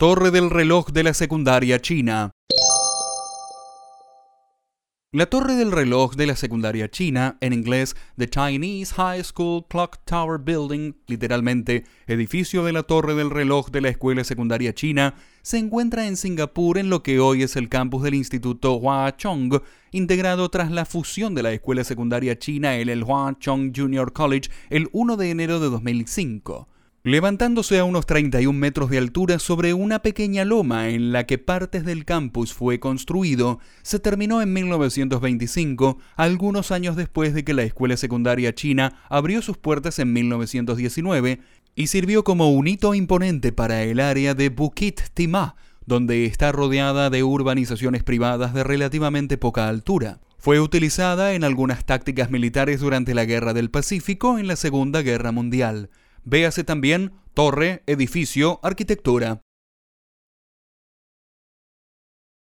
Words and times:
Torre 0.00 0.30
del 0.30 0.48
reloj 0.48 0.92
de 0.92 1.02
la 1.02 1.12
secundaria 1.12 1.80
china. 1.80 2.30
La 5.10 5.26
torre 5.26 5.56
del 5.56 5.72
reloj 5.72 6.14
de 6.14 6.28
la 6.28 6.36
secundaria 6.36 6.88
china, 6.88 7.36
en 7.40 7.52
inglés 7.52 7.96
The 8.16 8.28
Chinese 8.28 8.94
High 8.94 9.24
School 9.24 9.66
Clock 9.68 9.98
Tower 10.04 10.38
Building, 10.38 10.92
literalmente 11.08 11.82
edificio 12.06 12.62
de 12.62 12.74
la 12.74 12.84
torre 12.84 13.16
del 13.16 13.30
reloj 13.30 13.70
de 13.70 13.80
la 13.80 13.88
escuela 13.88 14.22
secundaria 14.22 14.72
china, 14.72 15.16
se 15.42 15.58
encuentra 15.58 16.06
en 16.06 16.16
Singapur 16.16 16.78
en 16.78 16.90
lo 16.90 17.02
que 17.02 17.18
hoy 17.18 17.42
es 17.42 17.56
el 17.56 17.68
campus 17.68 18.04
del 18.04 18.14
Instituto 18.14 18.74
Hua 18.74 19.16
Chong, 19.16 19.60
integrado 19.90 20.48
tras 20.48 20.70
la 20.70 20.84
fusión 20.84 21.34
de 21.34 21.42
la 21.42 21.50
escuela 21.50 21.82
secundaria 21.82 22.38
china 22.38 22.76
en 22.76 22.88
el 22.88 23.02
Hua 23.02 23.36
Chong 23.40 23.72
Junior 23.74 24.12
College 24.12 24.48
el 24.70 24.90
1 24.92 25.16
de 25.16 25.30
enero 25.30 25.58
de 25.58 25.70
2005 25.70 26.68
levantándose 27.04 27.78
a 27.78 27.84
unos 27.84 28.06
31 28.06 28.58
metros 28.58 28.90
de 28.90 28.98
altura 28.98 29.38
sobre 29.38 29.72
una 29.72 30.00
pequeña 30.00 30.44
loma 30.44 30.88
en 30.88 31.12
la 31.12 31.24
que 31.24 31.38
partes 31.38 31.84
del 31.84 32.04
campus 32.04 32.52
fue 32.52 32.80
construido, 32.80 33.60
se 33.82 33.98
terminó 33.98 34.42
en 34.42 34.52
1925, 34.52 35.98
algunos 36.16 36.70
años 36.70 36.96
después 36.96 37.34
de 37.34 37.44
que 37.44 37.54
la 37.54 37.62
escuela 37.62 37.96
secundaria 37.96 38.54
china 38.54 39.00
abrió 39.08 39.42
sus 39.42 39.56
puertas 39.56 39.98
en 39.98 40.12
1919 40.12 41.40
y 41.74 41.86
sirvió 41.86 42.24
como 42.24 42.50
un 42.50 42.66
hito 42.66 42.94
imponente 42.94 43.52
para 43.52 43.84
el 43.84 44.00
área 44.00 44.34
de 44.34 44.48
Bukit 44.48 45.00
Timah, 45.14 45.54
donde 45.86 46.26
está 46.26 46.52
rodeada 46.52 47.08
de 47.08 47.22
urbanizaciones 47.22 48.02
privadas 48.02 48.52
de 48.52 48.64
relativamente 48.64 49.38
poca 49.38 49.68
altura. 49.68 50.20
Fue 50.36 50.60
utilizada 50.60 51.34
en 51.34 51.44
algunas 51.44 51.84
tácticas 51.86 52.30
militares 52.30 52.80
durante 52.80 53.14
la 53.14 53.24
Guerra 53.24 53.54
del 53.54 53.70
Pacífico 53.70 54.38
en 54.38 54.46
la 54.48 54.56
Segunda 54.56 55.02
Guerra 55.02 55.32
Mundial. 55.32 55.90
Véase 56.30 56.62
también 56.62 57.12
torre, 57.32 57.82
edificio, 57.86 58.60
arquitectura. 58.62 59.40